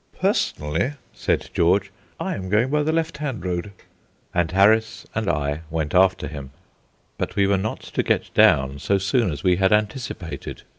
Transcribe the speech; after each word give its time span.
"Personally," 0.19 0.93
said 1.13 1.51
George, 1.53 1.91
"I 2.19 2.33
am 2.33 2.49
going 2.49 2.71
by 2.71 2.81
the 2.81 2.91
left 2.91 3.17
hand 3.19 3.45
road." 3.45 3.71
And 4.33 4.49
Harris 4.49 5.05
and 5.13 5.29
I 5.29 5.61
went 5.69 5.93
after 5.93 6.27
him. 6.27 6.49
But 7.19 7.35
we 7.35 7.45
were 7.45 7.55
not 7.59 7.81
to 7.81 8.01
get 8.01 8.33
down 8.33 8.79
so 8.79 8.97
soon 8.97 9.29
as 9.31 9.43
we 9.43 9.57
had 9.57 9.71
anticipated. 9.71 10.63